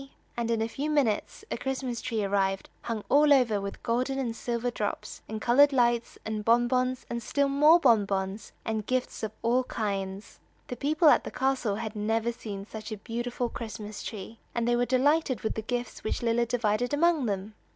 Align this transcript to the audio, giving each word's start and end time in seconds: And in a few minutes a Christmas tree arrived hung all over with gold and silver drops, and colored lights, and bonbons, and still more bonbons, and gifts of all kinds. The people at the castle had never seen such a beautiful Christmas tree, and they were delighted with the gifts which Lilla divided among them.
And 0.35 0.49
in 0.49 0.63
a 0.63 0.67
few 0.67 0.89
minutes 0.89 1.45
a 1.51 1.57
Christmas 1.59 2.01
tree 2.01 2.23
arrived 2.23 2.71
hung 2.81 3.03
all 3.07 3.31
over 3.31 3.61
with 3.61 3.83
gold 3.83 4.09
and 4.09 4.35
silver 4.35 4.71
drops, 4.71 5.21
and 5.29 5.39
colored 5.39 5.71
lights, 5.71 6.17
and 6.25 6.43
bonbons, 6.43 7.05
and 7.07 7.21
still 7.21 7.47
more 7.47 7.79
bonbons, 7.79 8.51
and 8.65 8.87
gifts 8.87 9.21
of 9.21 9.31
all 9.43 9.63
kinds. 9.65 10.39
The 10.69 10.75
people 10.75 11.09
at 11.09 11.23
the 11.23 11.29
castle 11.29 11.75
had 11.75 11.95
never 11.95 12.31
seen 12.31 12.65
such 12.65 12.91
a 12.91 12.97
beautiful 12.97 13.47
Christmas 13.47 14.01
tree, 14.01 14.39
and 14.55 14.67
they 14.67 14.75
were 14.75 14.87
delighted 14.87 15.41
with 15.41 15.53
the 15.53 15.61
gifts 15.61 16.03
which 16.03 16.23
Lilla 16.23 16.47
divided 16.47 16.95
among 16.95 17.27
them. 17.27 17.53